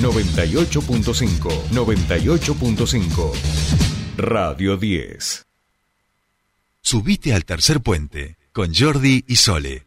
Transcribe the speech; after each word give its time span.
98.5, 0.00 1.68
98.5. 1.72 3.32
Radio 4.16 4.78
10. 4.78 5.46
Subite 6.80 7.34
al 7.34 7.44
tercer 7.44 7.80
puente 7.82 8.38
con 8.52 8.72
Jordi 8.74 9.24
y 9.28 9.36
Sole. 9.36 9.84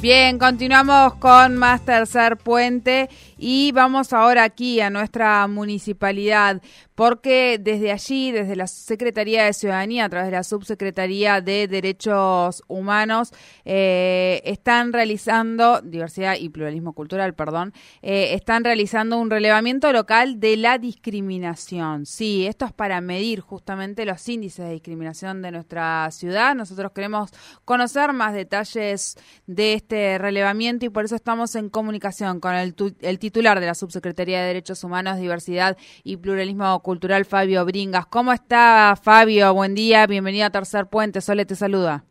Bien, 0.00 0.38
continuamos 0.38 1.14
con 1.16 1.56
más 1.56 1.84
tercer 1.84 2.36
puente 2.38 3.08
y 3.42 3.72
vamos 3.72 4.12
ahora 4.12 4.44
aquí 4.44 4.82
a 4.82 4.90
nuestra 4.90 5.46
municipalidad 5.48 6.60
porque 7.00 7.58
desde 7.58 7.92
allí, 7.92 8.30
desde 8.30 8.56
la 8.56 8.66
Secretaría 8.66 9.46
de 9.46 9.54
Ciudadanía, 9.54 10.04
a 10.04 10.08
través 10.10 10.26
de 10.30 10.36
la 10.36 10.42
Subsecretaría 10.44 11.40
de 11.40 11.66
Derechos 11.66 12.62
Humanos, 12.68 13.32
eh, 13.64 14.42
están 14.44 14.92
realizando, 14.92 15.80
diversidad 15.80 16.34
y 16.38 16.50
pluralismo 16.50 16.92
cultural, 16.92 17.32
perdón, 17.32 17.72
eh, 18.02 18.34
están 18.34 18.64
realizando 18.64 19.16
un 19.16 19.30
relevamiento 19.30 19.90
local 19.94 20.40
de 20.40 20.58
la 20.58 20.76
discriminación. 20.76 22.04
Sí, 22.04 22.46
esto 22.46 22.66
es 22.66 22.72
para 22.74 23.00
medir 23.00 23.40
justamente 23.40 24.04
los 24.04 24.28
índices 24.28 24.66
de 24.66 24.72
discriminación 24.72 25.40
de 25.40 25.52
nuestra 25.52 26.10
ciudad. 26.10 26.54
Nosotros 26.54 26.92
queremos 26.92 27.30
conocer 27.64 28.12
más 28.12 28.34
detalles 28.34 29.16
de 29.46 29.72
este 29.72 30.18
relevamiento 30.18 30.84
y 30.84 30.90
por 30.90 31.06
eso 31.06 31.16
estamos 31.16 31.54
en 31.54 31.70
comunicación 31.70 32.40
con 32.40 32.54
el, 32.54 32.74
el 33.00 33.18
titular 33.18 33.29
de 33.32 33.66
la 33.66 33.74
Subsecretaría 33.74 34.40
de 34.40 34.48
Derechos 34.48 34.82
Humanos, 34.82 35.18
Diversidad 35.18 35.76
y 36.02 36.16
Pluralismo 36.16 36.82
Cultural 36.82 37.24
Fabio 37.24 37.64
Bringas. 37.64 38.06
¿Cómo 38.06 38.32
está 38.32 38.94
Fabio? 39.00 39.54
Buen 39.54 39.74
día, 39.74 40.06
bienvenido 40.06 40.46
a 40.46 40.50
Tercer 40.50 40.86
Puente. 40.86 41.20
Sole 41.20 41.46
te 41.46 41.54
saluda. 41.54 42.04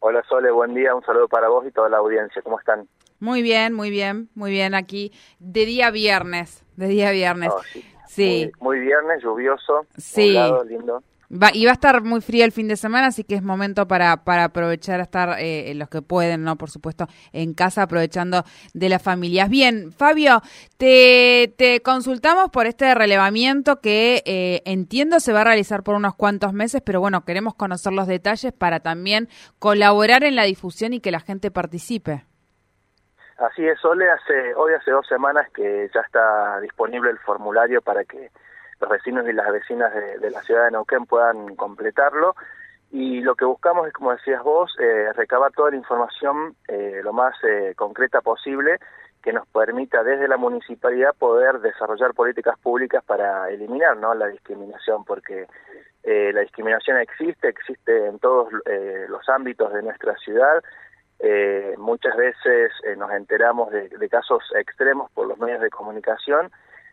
Hola 0.00 0.22
Sole, 0.28 0.50
buen 0.50 0.74
día, 0.74 0.94
un 0.94 1.02
saludo 1.04 1.28
para 1.28 1.48
vos 1.48 1.64
y 1.66 1.70
toda 1.70 1.88
la 1.88 1.98
audiencia. 1.98 2.40
¿Cómo 2.42 2.58
están? 2.58 2.88
Muy 3.20 3.42
bien, 3.42 3.72
muy 3.74 3.90
bien, 3.90 4.30
muy 4.34 4.50
bien 4.50 4.74
aquí. 4.74 5.12
De 5.38 5.66
día 5.66 5.90
viernes, 5.90 6.64
de 6.76 6.88
día 6.88 7.10
viernes. 7.12 7.50
Oh, 7.54 7.60
sí. 8.08 8.50
Muy, 8.58 8.80
viernes, 8.80 9.22
lluvioso, 9.22 9.86
sí. 9.96 10.34
lindo. 10.66 11.02
Va, 11.32 11.48
y 11.54 11.64
va 11.64 11.70
a 11.70 11.74
estar 11.74 12.02
muy 12.02 12.20
frío 12.20 12.44
el 12.44 12.52
fin 12.52 12.68
de 12.68 12.76
semana, 12.76 13.06
así 13.06 13.24
que 13.24 13.34
es 13.34 13.42
momento 13.42 13.88
para, 13.88 14.18
para 14.24 14.44
aprovechar 14.44 15.00
a 15.00 15.04
estar 15.04 15.36
eh, 15.38 15.72
los 15.74 15.88
que 15.88 16.02
pueden, 16.02 16.44
¿no? 16.44 16.56
Por 16.56 16.68
supuesto, 16.68 17.06
en 17.32 17.54
casa, 17.54 17.82
aprovechando 17.82 18.44
de 18.74 18.88
las 18.90 19.02
familias. 19.02 19.48
Bien, 19.48 19.92
Fabio, 19.92 20.42
te, 20.76 21.54
te 21.56 21.80
consultamos 21.80 22.50
por 22.50 22.66
este 22.66 22.94
relevamiento 22.94 23.80
que 23.80 24.22
eh, 24.26 24.60
entiendo 24.66 25.20
se 25.20 25.32
va 25.32 25.40
a 25.40 25.44
realizar 25.44 25.82
por 25.82 25.94
unos 25.94 26.14
cuantos 26.16 26.52
meses, 26.52 26.82
pero 26.84 27.00
bueno, 27.00 27.24
queremos 27.24 27.54
conocer 27.54 27.94
los 27.94 28.06
detalles 28.06 28.52
para 28.52 28.80
también 28.80 29.28
colaborar 29.58 30.24
en 30.24 30.36
la 30.36 30.44
difusión 30.44 30.92
y 30.92 31.00
que 31.00 31.10
la 31.10 31.20
gente 31.20 31.50
participe. 31.50 32.26
Así 33.38 33.66
es, 33.66 33.82
Ole, 33.84 34.08
hace, 34.10 34.54
hoy 34.54 34.74
hace 34.74 34.90
dos 34.90 35.06
semanas 35.06 35.48
que 35.54 35.90
ya 35.94 36.00
está 36.00 36.60
disponible 36.60 37.10
el 37.10 37.18
formulario 37.20 37.80
para 37.80 38.04
que 38.04 38.30
los 38.82 38.90
vecinos 38.90 39.26
y 39.28 39.32
las 39.32 39.50
vecinas 39.52 39.92
de, 39.94 40.30
la 40.30 40.42
ciudad 40.42 40.64
de 40.64 40.72
Neuquén 40.72 41.06
puedan 41.06 41.54
completarlo. 41.56 42.34
Y 42.90 43.22
lo 43.22 43.34
que 43.36 43.44
buscamos 43.44 43.86
es, 43.86 43.92
como 43.92 44.12
decías 44.12 44.42
vos, 44.42 44.76
eh, 44.78 45.12
recabar 45.14 45.52
toda 45.52 45.70
la 45.70 45.76
información 45.76 46.56
eh, 46.68 47.00
lo 47.02 47.12
más 47.12 47.34
eh, 47.44 47.74
concreta 47.76 48.20
posible 48.20 48.78
que 49.22 49.32
nos 49.32 49.46
permita 49.48 50.02
desde 50.02 50.26
la 50.26 50.36
municipalidad 50.36 51.14
poder 51.16 51.60
desarrollar 51.60 52.12
políticas 52.12 52.58
públicas 52.58 53.04
para 53.04 53.48
eliminar 53.50 53.96
¿no? 53.96 54.12
la 54.14 54.26
discriminación, 54.26 55.04
porque 55.04 55.46
la 56.04 56.40
discriminación 56.40 56.98
existe, 56.98 57.48
existe 57.48 58.06
en 58.06 58.18
todos 58.18 58.48
los 59.08 59.28
ámbitos 59.28 59.72
de 59.72 59.82
nuestra 59.84 60.16
ciudad. 60.16 60.60
muchas 61.78 62.16
veces 62.16 62.72
nos 62.96 63.12
enteramos 63.12 63.70
de, 63.70 63.88
de 63.88 64.08
casos 64.08 64.42
extremos 64.56 65.08
por 65.12 65.28
los 65.28 65.38
medios 65.38 65.60
de 65.60 65.70
comunicación 65.70 66.50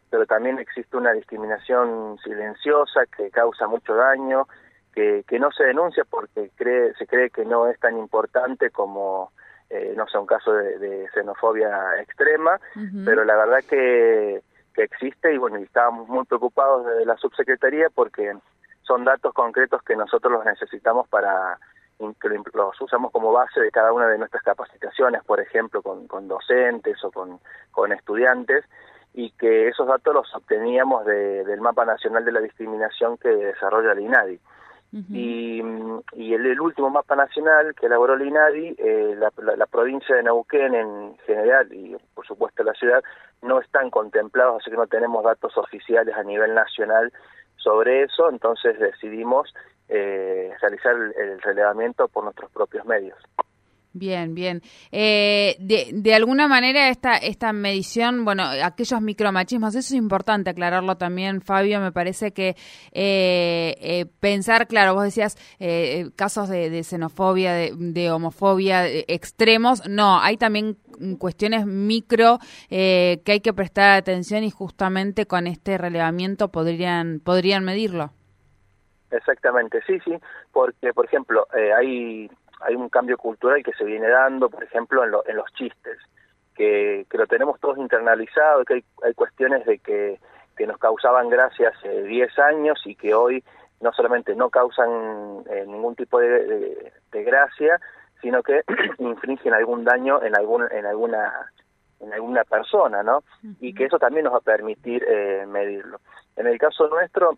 pero 0.10 0.26
también 0.26 0.60
existe 0.60 0.98
una 0.98 1.14
discriminación 1.14 2.18
silenciosa 2.24 3.06
que 3.16 3.30
causa 3.30 3.68
mucho 3.68 3.96
daño, 3.96 4.48
que, 4.94 5.24
que 5.28 5.40
no 5.40 5.52
se 5.52 5.66
denuncia 5.66 6.04
porque 6.10 6.52
cree, 6.56 6.94
se 6.96 7.06
cree 7.06 7.30
que 7.30 7.46
no 7.46 7.68
es 7.68 7.80
tan 7.80 7.98
importante 7.98 8.72
como, 8.72 9.32
eh, 9.70 9.94
no 9.96 10.08
sé, 10.08 10.18
un 10.18 10.26
caso 10.26 10.52
de, 10.54 11.08
xenofobia 11.14 12.02
extrema, 12.02 12.60
pero 13.06 13.24
la 13.24 13.36
verdad 13.36 13.60
que, 13.70 14.42
que 14.74 14.84
existe 14.84 15.34
y 15.34 15.38
bueno, 15.38 15.60
y 15.60 15.64
estábamos 15.64 16.08
muy 16.08 16.26
preocupados 16.26 16.86
de 16.86 17.06
la 17.06 17.18
subsecretaría 17.18 17.90
porque 17.94 18.34
son 18.82 19.06
datos 19.06 19.34
concretos 19.34 19.84
que 19.84 19.96
nosotros 19.96 20.34
los 20.34 20.46
necesitamos 20.46 21.08
para 21.08 21.60
que 22.20 22.30
los 22.54 22.82
usamos 22.82 23.12
como 23.12 23.32
base 23.32 23.60
de 23.60 23.72
cada 23.72 23.92
una 23.92 24.08
de 24.08 24.18
nuestras 24.18 24.42
capacitaciones, 24.42 25.24
por 25.26 25.42
ejemplo, 25.42 25.82
con, 25.82 26.08
con 26.08 26.28
docentes 26.28 27.04
o 27.04 27.12
con, 27.12 27.40
con 27.72 27.92
estudiantes, 27.92 28.64
y 29.14 29.32
que 29.32 29.68
esos 29.68 29.88
datos 29.88 30.14
los 30.14 30.36
obteníamos 30.36 31.06
del 31.06 31.62
Mapa 31.62 31.86
Nacional 31.86 32.24
de 32.26 32.32
la 32.32 32.42
Discriminación 32.42 33.18
que 33.18 33.30
desarrolla 33.30 33.94
el 33.94 34.00
INADI. 34.00 34.40
Y, 34.92 35.62
y 36.14 36.34
el, 36.34 36.60
último 36.60 36.90
mapa 36.90 37.16
nacional 37.16 37.76
que 37.76 37.86
elaboró 37.86 38.16
el 38.16 38.24
INADI, 38.24 38.76
eh, 38.80 39.16
la, 39.20 39.66
provincia 39.68 40.16
de 40.16 40.24
Neuquén 40.24 40.74
en 40.74 41.16
general 41.28 41.72
y 41.72 41.96
por 42.16 42.26
supuesto 42.26 42.64
la 42.64 42.74
ciudad 42.74 43.04
no 43.44 43.60
están 43.60 43.92
contemplados, 43.92 44.62
así 44.62 44.72
que 44.72 44.78
no 44.78 44.88
tenemos 44.88 45.24
datos 45.24 45.56
oficiales 45.58 46.16
a 46.16 46.24
nivel 46.24 46.56
nacional 46.56 47.14
sobre 47.58 48.02
eso, 48.02 48.32
entonces 48.32 48.80
decidimos 48.80 49.54
eh, 49.90 50.52
realizar 50.60 50.96
el 50.96 51.40
relevamiento 51.40 52.08
por 52.08 52.24
nuestros 52.24 52.50
propios 52.50 52.84
medios. 52.88 53.18
Bien, 53.94 54.36
bien. 54.36 54.62
Eh, 54.92 55.56
de, 55.60 55.90
de, 55.92 56.14
alguna 56.14 56.48
manera 56.48 56.90
esta, 56.90 57.18
esta 57.18 57.52
medición, 57.54 58.24
bueno, 58.24 58.44
aquellos 58.64 59.02
micromachismos, 59.02 59.74
eso 59.74 59.80
es 59.80 60.00
importante 60.00 60.52
aclararlo 60.52 60.96
también, 60.98 61.42
Fabio, 61.42 61.80
me 61.80 61.92
parece 61.92 62.32
que 62.32 62.50
eh, 62.92 63.76
eh, 63.82 64.06
pensar, 64.20 64.68
claro, 64.68 64.94
vos 64.94 65.04
decías 65.04 65.38
casos 66.16 66.50
de, 66.50 66.84
xenofobia, 66.84 67.54
de, 67.54 68.12
homofobia 68.12 68.88
extremos, 68.88 69.88
no, 69.90 70.20
hay 70.22 70.38
también 70.38 70.78
cuestiones 71.18 71.66
micro 71.66 72.38
que 72.70 73.24
hay 73.26 73.40
que 73.40 73.54
prestar 73.54 73.90
atención 73.90 74.44
y 74.44 74.52
justamente 74.52 75.26
con 75.26 75.48
este 75.48 75.80
relevamiento 75.80 76.50
podrían, 76.50 77.22
podrían 77.22 77.64
medirlo. 77.64 78.12
Exactamente, 79.10 79.80
sí, 79.88 80.00
sí, 80.06 80.14
porque, 80.52 80.94
por 80.94 81.06
ejemplo, 81.06 81.48
hay 81.76 82.30
hay 82.62 82.76
un 82.76 82.90
cambio 82.90 83.18
cultural 83.18 83.64
que 83.64 83.74
se 83.74 83.84
viene 83.84 84.08
dando, 84.08 84.50
por 84.50 84.64
ejemplo, 84.64 85.04
en, 85.04 85.12
en 85.28 85.36
los 85.36 85.52
chistes, 85.54 85.98
que, 86.56 87.06
que, 87.10 87.18
lo 87.18 87.28
tenemos 87.28 87.60
todos 87.60 87.78
internalizado, 87.78 88.66
que 88.66 88.76
hay, 88.76 88.84
hay 89.04 89.14
cuestiones 89.14 89.66
de 89.66 89.80
que, 89.80 90.20
que 90.58 90.68
nos 90.68 90.78
causaban 90.78 91.30
gracia 91.30 91.70
hace 91.70 92.04
10 92.04 92.40
años 92.40 92.82
y 92.86 92.96
que 92.96 93.14
hoy 93.14 93.44
no 93.82 93.94
solamente 93.94 94.36
no 94.36 94.50
causan 94.50 95.44
eh, 95.50 95.64
ningún 95.66 95.96
tipo 95.96 96.20
de, 96.20 96.92
de, 97.12 97.24
gracia, 97.24 97.80
sino 98.22 98.44
que 98.44 98.64
infringen 99.00 99.54
algún 99.54 99.86
daño 99.86 100.22
en 100.22 100.36
algún 100.36 100.68
en 100.72 100.86
alguna 100.86 101.50
en 102.02 102.14
alguna 102.14 102.44
persona, 102.44 103.04
¿no? 103.04 103.24
Y 103.60 103.74
que 103.74 103.86
eso 103.86 104.00
también 104.00 104.26
nos 104.26 104.34
va 104.34 104.38
a 104.38 104.42
permitir 104.42 105.06
eh, 105.08 105.46
medirlo. 105.48 106.00
En 106.36 106.48
el 106.48 106.58
caso 106.58 106.88
nuestro, 106.88 107.38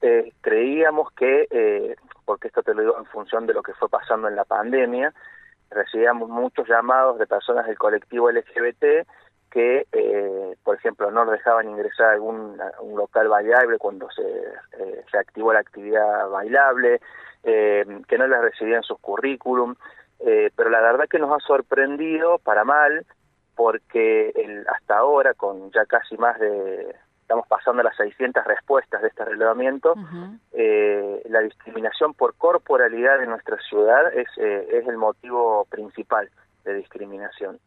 eh, 0.00 0.32
creíamos 0.40 1.10
que 1.12 1.46
eh, 1.50 1.96
porque 2.26 2.48
esto 2.48 2.62
te 2.62 2.74
lo 2.74 2.82
digo 2.82 2.98
en 2.98 3.06
función 3.06 3.46
de 3.46 3.54
lo 3.54 3.62
que 3.62 3.72
fue 3.72 3.88
pasando 3.88 4.28
en 4.28 4.36
la 4.36 4.44
pandemia, 4.44 5.14
recibíamos 5.70 6.28
muchos 6.28 6.68
llamados 6.68 7.18
de 7.18 7.26
personas 7.26 7.66
del 7.66 7.78
colectivo 7.78 8.30
LGBT 8.30 9.06
que, 9.50 9.86
eh, 9.92 10.56
por 10.62 10.76
ejemplo, 10.76 11.10
no 11.10 11.24
nos 11.24 11.32
dejaban 11.32 11.70
ingresar 11.70 12.08
a 12.08 12.12
algún 12.12 12.58
local 12.94 13.28
bailable 13.28 13.78
cuando 13.78 14.10
se, 14.10 14.22
eh, 14.22 15.04
se 15.10 15.18
activó 15.18 15.52
la 15.52 15.60
actividad 15.60 16.28
bailable, 16.28 17.00
eh, 17.42 17.86
que 18.08 18.18
no 18.18 18.26
les 18.26 18.40
recibían 18.40 18.82
sus 18.82 18.98
currículum, 18.98 19.76
eh, 20.20 20.50
pero 20.56 20.68
la 20.68 20.80
verdad 20.80 21.06
que 21.08 21.18
nos 21.18 21.30
ha 21.30 21.46
sorprendido 21.46 22.38
para 22.38 22.64
mal 22.64 23.06
porque 23.54 24.30
el, 24.34 24.66
hasta 24.68 24.98
ahora, 24.98 25.32
con 25.34 25.70
ya 25.70 25.86
casi 25.86 26.16
más 26.18 26.38
de 26.38 26.94
estamos 27.26 27.48
pasando 27.48 27.82
las 27.82 27.96
600 27.96 28.44
respuestas 28.44 29.02
de 29.02 29.08
este 29.08 29.24
relevamiento, 29.24 29.96
eh, 30.52 31.22
la 31.28 31.40
discriminación 31.40 32.14
por 32.14 32.36
corporalidad 32.36 33.20
en 33.20 33.30
nuestra 33.30 33.58
ciudad 33.68 34.14
es, 34.14 34.28
eh, 34.36 34.68
es 34.70 34.86
el 34.86 34.96
motivo 34.96 35.66
principal 35.68 36.30
de 36.64 36.74
discriminación. 36.74 37.58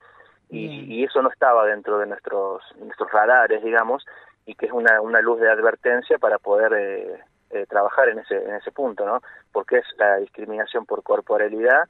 Y, 0.49 1.03
eso 1.03 1.21
no 1.21 1.29
estaba 1.29 1.65
dentro 1.65 1.99
de 1.99 2.07
nuestros, 2.07 2.63
nuestros 2.79 3.11
radares, 3.11 3.61
digamos, 3.61 4.05
y 4.45 4.55
que 4.55 4.67
es 4.67 4.71
una, 4.71 5.01
una 5.01 5.19
luz 5.19 5.41
de 5.41 5.51
advertencia 5.51 6.17
para 6.17 6.39
poder 6.39 7.21
eh, 7.51 7.65
trabajar 7.67 8.07
en 8.09 8.19
ese, 8.19 8.37
en 8.37 8.55
ese 8.55 8.71
punto, 8.71 9.05
¿no? 9.05 9.21
Porque 9.51 9.79
es 9.79 9.85
la 9.97 10.15
discriminación 10.17 10.85
por 10.85 11.03
corporalidad 11.03 11.83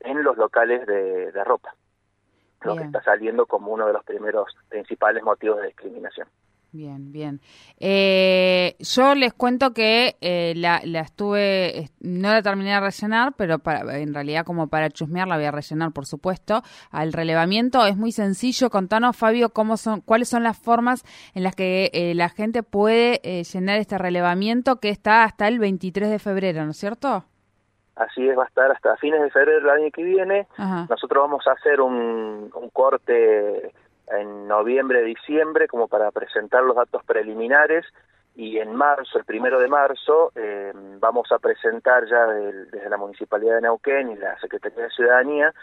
en 0.00 0.22
los 0.22 0.36
locales 0.36 0.86
de, 0.86 1.32
de 1.32 1.44
ropa, 1.44 1.74
lo 2.60 2.76
que 2.76 2.84
está 2.84 3.02
saliendo 3.02 3.46
como 3.46 3.72
uno 3.72 3.86
de 3.86 3.94
los 3.94 4.04
primeros 4.04 4.54
principales 4.68 5.22
motivos 5.22 5.62
de 5.62 5.68
discriminación. 5.68 6.28
Bien, 6.76 7.10
bien. 7.10 7.40
Eh, 7.80 8.76
yo 8.80 9.14
les 9.14 9.32
cuento 9.32 9.72
que 9.72 10.16
eh, 10.20 10.52
la, 10.56 10.82
la, 10.84 11.00
estuve, 11.00 11.88
no 12.00 12.28
la 12.28 12.42
terminé 12.42 12.72
de 12.72 12.80
rellenar, 12.80 13.32
pero 13.34 13.58
para, 13.58 13.98
en 13.98 14.12
realidad 14.12 14.44
como 14.44 14.68
para 14.68 14.90
chusmear 14.90 15.26
la 15.26 15.36
voy 15.36 15.46
a 15.46 15.52
rellenar, 15.52 15.92
por 15.92 16.04
supuesto. 16.04 16.60
Al 16.90 17.14
relevamiento 17.14 17.86
es 17.86 17.96
muy 17.96 18.12
sencillo. 18.12 18.68
Contanos, 18.68 19.16
Fabio, 19.16 19.54
cómo 19.54 19.78
son, 19.78 20.02
cuáles 20.02 20.28
son 20.28 20.42
las 20.42 20.58
formas 20.58 21.02
en 21.34 21.44
las 21.44 21.56
que 21.56 21.90
eh, 21.94 22.14
la 22.14 22.28
gente 22.28 22.62
puede 22.62 23.20
llenar 23.44 23.78
este 23.78 23.96
relevamiento 23.96 24.76
que 24.76 24.90
está 24.90 25.24
hasta 25.24 25.48
el 25.48 25.58
23 25.58 26.10
de 26.10 26.18
febrero, 26.18 26.62
¿no 26.66 26.72
es 26.72 26.76
cierto? 26.76 27.24
Así 27.94 28.28
es, 28.28 28.36
va 28.36 28.42
a 28.42 28.48
estar 28.48 28.70
hasta 28.70 28.94
fines 28.98 29.22
de 29.22 29.30
febrero 29.30 29.60
del 29.60 29.70
año 29.70 29.90
que 29.90 30.02
viene. 30.02 30.46
Nosotros 30.90 31.22
vamos 31.22 31.46
a 31.46 31.52
hacer 31.52 31.80
un, 31.80 32.50
un 32.54 32.68
corte 32.68 33.72
en 34.08 34.46
noviembre, 34.48 35.02
diciembre, 35.02 35.68
como 35.68 35.88
para 35.88 36.10
presentar 36.10 36.62
los 36.62 36.76
datos 36.76 37.02
preliminares 37.04 37.84
y 38.34 38.58
en 38.58 38.74
marzo, 38.74 39.18
el 39.18 39.24
primero 39.24 39.58
de 39.58 39.68
marzo, 39.68 40.30
eh, 40.34 40.70
vamos 40.98 41.32
a 41.32 41.38
presentar 41.38 42.06
ya 42.06 42.26
desde 42.26 42.90
la 42.90 42.98
Municipalidad 42.98 43.56
de 43.56 43.62
Neuquén 43.62 44.10
y 44.10 44.16
la 44.16 44.38
Secretaría 44.38 44.84
de 44.84 44.90
Ciudadanía 44.90 45.54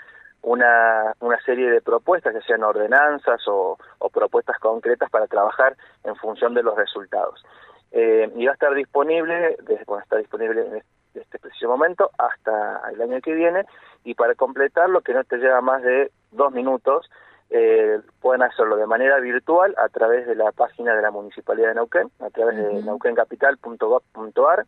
una, 0.44 1.14
una 1.22 1.40
serie 1.42 1.70
de 1.70 1.82
propuestas, 1.82 2.34
ya 2.34 2.42
sean 2.42 2.64
ordenanzas 2.64 3.42
o, 3.48 3.78
propuestas 4.12 4.60
concretas 4.60 5.10
para 5.10 5.28
trabajar 5.28 5.76
en 6.04 6.16
función 6.18 6.54
de 6.54 6.64
los 6.64 6.76
resultados. 6.76 7.44
Eh, 7.92 8.32
y 8.36 8.46
va 8.46 8.52
a 8.52 8.54
estar 8.54 8.74
disponible, 8.74 9.56
desde, 9.64 9.84
bueno, 9.86 10.04
está 10.04 10.18
disponible 10.18 10.66
en 10.66 10.76
este, 10.78 11.22
este 11.22 11.40
preciso 11.40 11.70
momento 11.70 12.12
hasta 12.18 12.82
el 12.92 13.02
año 13.02 13.22
que 13.22 13.34
viene, 13.34 13.66
y 14.04 14.16
para 14.16 14.36
completarlo, 14.36 15.02
que 15.02 15.14
no 15.14 15.24
te 15.24 15.38
lleva 15.38 15.62
más 15.62 15.82
de 15.82 16.12
dos 16.32 16.52
minutos, 16.52 17.10
eh, 17.50 18.00
pueden 18.22 18.42
hacerlo 18.42 18.78
de 18.78 18.88
manera 18.88 19.20
virtual 19.20 19.76
a 19.78 19.90
través 19.90 20.26
de 20.26 20.36
la 20.36 20.52
página 20.52 20.96
de 20.96 21.02
la 21.02 21.12
Municipalidad 21.12 21.70
de 21.70 21.76
Neuquén, 21.76 22.10
a 22.20 22.30
través 22.30 22.58
de 22.58 22.82
neuquencapital.gov.ar 22.82 24.66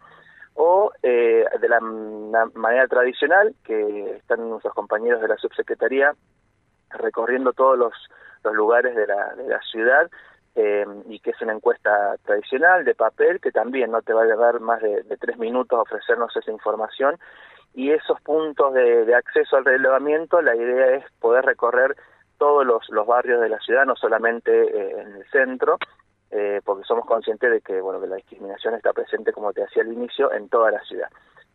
o 0.56 0.92
eh, 1.04 1.46
de 1.60 1.70
la, 1.70 1.80
manera 1.82 2.88
tradicional 2.88 3.54
que 3.64 4.16
están 4.16 4.50
nuestros 4.50 4.74
compañeros 4.74 5.22
de 5.22 5.28
la 5.28 5.38
subsecretaría 5.38 6.14
recorriendo 6.92 7.52
todos 7.54 7.78
los, 7.78 7.94
los 8.44 8.54
lugares 8.54 8.96
de 8.96 9.06
la, 9.06 9.36
de 9.36 9.48
la 9.50 9.60
ciudad 9.62 10.10
eh, 10.56 10.86
y 11.10 11.20
que 11.20 11.32
es 11.32 11.42
una 11.42 11.54
encuesta 11.54 12.16
tradicional 12.24 12.86
de 12.86 12.96
papel 12.96 13.42
que 13.42 13.52
también 13.52 13.92
no 13.92 14.02
te 14.02 14.14
va 14.14 14.24
a 14.24 14.28
llevar 14.28 14.62
más 14.62 14.82
de, 14.82 15.04
tres 15.20 15.38
minutos 15.38 15.78
a 15.78 15.82
ofrecernos 15.82 16.36
esa 16.38 16.52
información 16.52 17.20
y 17.74 17.92
esos 17.92 18.22
puntos 18.22 18.74
de, 18.74 19.04
de 19.04 19.16
acceso 19.16 19.58
al 19.58 19.66
relevamiento 19.66 20.42
la 20.42 20.56
idea 20.56 20.96
es 20.96 21.04
poder 21.20 21.44
recorrer 21.44 21.98
todos 22.46 22.64
los, 22.64 22.88
los 22.90 23.08
barrios 23.08 23.42
de 23.42 23.50
la 23.50 23.58
ciudad, 23.58 23.88
no 23.88 23.96
solamente 23.96 24.52
eh, 24.52 25.02
en 25.02 25.16
el 25.16 25.26
centro, 25.32 25.80
eh, 26.30 26.62
porque 26.64 26.84
somos 26.84 27.04
conscientes 27.08 27.50
de 27.50 27.60
que 27.60 27.82
bueno 27.82 28.00
que 28.00 28.06
la 28.06 28.18
discriminación 28.18 28.76
está 28.76 28.94
presente, 28.94 29.34
como 29.34 29.52
te 29.52 29.62
decía 29.62 29.82
al 29.82 29.92
inicio, 29.92 30.32
en 30.32 30.48
toda 30.48 30.70
la 30.70 30.80
ciudad. 30.82 31.10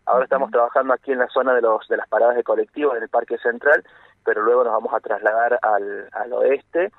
Ahora 0.07 0.25
estamos 0.25 0.51
trabajando 0.51 0.93
aquí 0.93 1.13
en 1.13 1.21
la 1.21 1.29
zona 1.29 1.55
de 1.55 1.63
los 1.63 1.87
de 1.87 1.97
las 1.97 2.09
paradas 2.09 2.35
de 2.35 2.43
colectivos 2.43 2.97
en 2.97 3.05
el 3.05 3.09
Parque 3.09 3.39
Central, 3.39 3.85
pero 4.25 4.43
luego 4.43 4.65
nos 4.65 4.73
vamos 4.73 4.93
a 4.93 4.99
trasladar 4.99 5.61
al, 5.63 6.09
al 6.11 6.33
oeste 6.33 6.91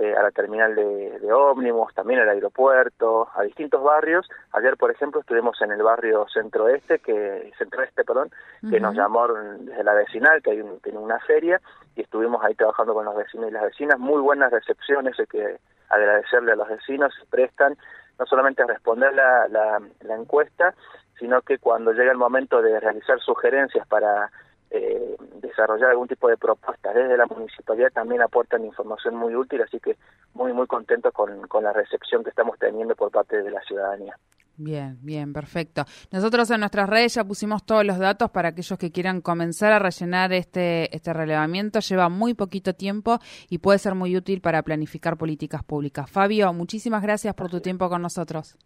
eh, 0.00 0.16
a 0.16 0.22
la 0.22 0.30
terminal 0.30 0.74
de, 0.74 1.18
de 1.20 1.32
ómnibus, 1.32 1.94
también 1.94 2.20
al 2.20 2.28
aeropuerto, 2.30 3.28
a 3.34 3.42
distintos 3.42 3.82
barrios. 3.82 4.28
Ayer, 4.52 4.76
por 4.76 4.90
ejemplo, 4.90 5.20
estuvimos 5.20 5.60
en 5.60 5.72
el 5.72 5.82
barrio 5.82 6.26
centroeste, 6.32 6.98
que 6.98 7.52
centroeste, 7.58 8.02
perdón, 8.04 8.30
que 8.70 8.80
nos 8.80 8.94
llamó 8.94 9.28
desde 9.28 9.84
la 9.84 9.94
vecinal, 9.94 10.42
que 10.42 10.52
hay 10.52 10.62
tiene 10.82 10.98
una 10.98 11.18
feria, 11.20 11.60
y 11.94 12.00
estuvimos 12.00 12.42
ahí 12.42 12.54
trabajando 12.54 12.94
con 12.94 13.04
los 13.04 13.14
vecinos 13.14 13.50
y 13.50 13.52
las 13.52 13.64
vecinas. 13.64 13.98
Muy 13.98 14.20
buenas 14.20 14.50
recepciones, 14.50 15.18
hay 15.20 15.26
que 15.26 15.58
agradecerle 15.90 16.52
a 16.52 16.56
los 16.56 16.68
vecinos, 16.68 17.12
prestan 17.30 17.76
no 18.18 18.26
solamente 18.26 18.62
a 18.62 18.66
responder 18.66 19.12
la, 19.14 19.48
la, 19.48 19.80
la 20.00 20.14
encuesta, 20.14 20.74
sino 21.18 21.42
que 21.42 21.58
cuando 21.58 21.92
llega 21.92 22.12
el 22.12 22.18
momento 22.18 22.62
de 22.62 22.80
realizar 22.80 23.20
sugerencias 23.20 23.86
para 23.86 24.30
eh, 24.70 25.16
desarrollar 25.40 25.90
algún 25.90 26.08
tipo 26.08 26.28
de 26.28 26.36
propuestas 26.36 26.94
desde 26.94 27.16
la 27.16 27.26
municipalidad 27.26 27.90
también 27.92 28.22
aportan 28.22 28.64
información 28.64 29.16
muy 29.16 29.34
útil, 29.34 29.62
así 29.62 29.80
que 29.80 29.96
muy, 30.34 30.52
muy 30.52 30.66
contentos 30.66 31.12
con, 31.12 31.46
con 31.48 31.64
la 31.64 31.72
recepción 31.72 32.22
que 32.22 32.30
estamos 32.30 32.58
teniendo 32.58 32.94
por 32.94 33.10
parte 33.10 33.42
de 33.42 33.50
la 33.50 33.60
ciudadanía. 33.62 34.16
Bien, 34.62 34.98
bien, 35.00 35.32
perfecto. 35.32 35.84
Nosotros 36.12 36.50
en 36.50 36.60
nuestras 36.60 36.86
redes 36.86 37.14
ya 37.14 37.24
pusimos 37.24 37.64
todos 37.64 37.82
los 37.82 37.98
datos 37.98 38.30
para 38.30 38.50
aquellos 38.50 38.78
que 38.78 38.92
quieran 38.92 39.22
comenzar 39.22 39.72
a 39.72 39.78
rellenar 39.78 40.34
este, 40.34 40.94
este 40.94 41.14
relevamiento. 41.14 41.80
Lleva 41.80 42.10
muy 42.10 42.34
poquito 42.34 42.74
tiempo 42.74 43.20
y 43.48 43.58
puede 43.58 43.78
ser 43.78 43.94
muy 43.94 44.14
útil 44.18 44.42
para 44.42 44.62
planificar 44.62 45.16
políticas 45.16 45.64
públicas. 45.64 46.10
Fabio, 46.10 46.52
muchísimas 46.52 47.02
gracias 47.02 47.34
por 47.34 47.48
tu 47.48 47.60
tiempo 47.60 47.88
con 47.88 48.02
nosotros. 48.02 48.58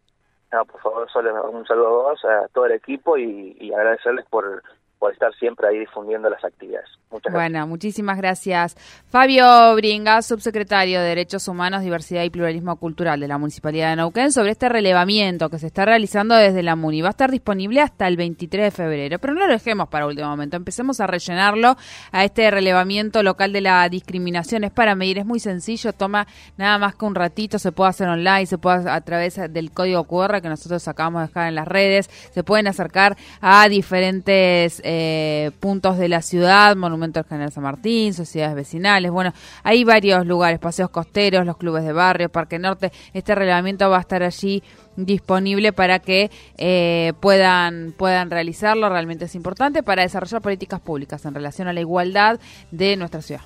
No, 0.52 0.64
por 0.64 0.80
favor, 0.80 1.10
solo 1.12 1.50
un 1.50 1.64
saludo 1.64 1.86
a 1.86 2.10
vos, 2.10 2.24
a 2.24 2.48
todo 2.48 2.66
el 2.66 2.72
equipo 2.72 3.16
y, 3.16 3.56
y 3.60 3.72
agradecerles 3.72 4.26
por 4.26 4.64
por 5.04 5.12
estar 5.12 5.34
siempre 5.34 5.68
ahí 5.68 5.80
difundiendo 5.80 6.30
las 6.30 6.42
actividades. 6.42 6.88
Muchas 7.10 7.30
gracias. 7.30 7.52
Bueno, 7.52 7.66
muchísimas 7.66 8.16
gracias. 8.16 8.74
Fabio 9.10 9.74
Bringa, 9.74 10.22
subsecretario 10.22 10.98
de 10.98 11.08
Derechos 11.08 11.46
Humanos, 11.46 11.82
Diversidad 11.82 12.22
y 12.22 12.30
Pluralismo 12.30 12.76
Cultural 12.76 13.20
de 13.20 13.28
la 13.28 13.36
Municipalidad 13.36 13.90
de 13.90 13.96
Neuquén, 13.96 14.32
sobre 14.32 14.52
este 14.52 14.70
relevamiento 14.70 15.50
que 15.50 15.58
se 15.58 15.66
está 15.66 15.84
realizando 15.84 16.34
desde 16.36 16.62
la 16.62 16.74
MUNI. 16.74 17.02
Va 17.02 17.08
a 17.08 17.10
estar 17.10 17.30
disponible 17.30 17.82
hasta 17.82 18.08
el 18.08 18.16
23 18.16 18.64
de 18.64 18.70
febrero, 18.70 19.18
pero 19.18 19.34
no 19.34 19.40
lo 19.40 19.52
dejemos 19.52 19.88
para 19.88 20.06
último 20.06 20.26
momento. 20.26 20.56
Empecemos 20.56 20.98
a 21.00 21.06
rellenarlo 21.06 21.76
a 22.10 22.24
este 22.24 22.50
relevamiento 22.50 23.22
local 23.22 23.52
de 23.52 23.60
la 23.60 23.86
discriminación. 23.90 24.64
Es 24.64 24.72
para 24.72 24.94
medir, 24.94 25.18
es 25.18 25.26
muy 25.26 25.38
sencillo, 25.38 25.92
toma 25.92 26.26
nada 26.56 26.78
más 26.78 26.94
que 26.94 27.04
un 27.04 27.14
ratito, 27.14 27.58
se 27.58 27.72
puede 27.72 27.90
hacer 27.90 28.08
online, 28.08 28.46
se 28.46 28.56
puede 28.56 28.88
a 28.88 29.00
través 29.02 29.38
del 29.52 29.70
código 29.70 30.04
QR 30.04 30.40
que 30.40 30.48
nosotros 30.48 30.88
acabamos 30.88 31.20
de 31.20 31.26
dejar 31.26 31.48
en 31.48 31.56
las 31.56 31.68
redes, 31.68 32.08
se 32.32 32.42
pueden 32.42 32.68
acercar 32.68 33.18
a 33.42 33.68
diferentes... 33.68 34.80
Eh, 34.82 34.93
eh, 34.96 35.50
puntos 35.58 35.98
de 35.98 36.08
la 36.08 36.22
ciudad, 36.22 36.76
Monumento 36.76 37.18
del 37.18 37.28
General 37.28 37.50
San 37.50 37.64
Martín, 37.64 38.14
sociedades 38.14 38.54
vecinales, 38.54 39.10
bueno, 39.10 39.32
hay 39.64 39.82
varios 39.82 40.24
lugares, 40.24 40.60
paseos 40.60 40.88
costeros, 40.90 41.44
los 41.44 41.56
clubes 41.56 41.84
de 41.84 41.92
barrio, 41.92 42.28
Parque 42.28 42.60
Norte, 42.60 42.92
este 43.12 43.34
relevamiento 43.34 43.90
va 43.90 43.98
a 43.98 44.00
estar 44.00 44.22
allí 44.22 44.62
disponible 44.96 45.72
para 45.72 45.98
que 45.98 46.30
eh, 46.56 47.12
puedan 47.18 47.92
puedan 47.96 48.30
realizarlo, 48.30 48.88
realmente 48.88 49.24
es 49.24 49.34
importante 49.34 49.82
para 49.82 50.02
desarrollar 50.02 50.40
políticas 50.40 50.80
públicas 50.80 51.24
en 51.24 51.34
relación 51.34 51.66
a 51.66 51.72
la 51.72 51.80
igualdad 51.80 52.38
de 52.70 52.96
nuestra 52.96 53.20
ciudad. 53.20 53.42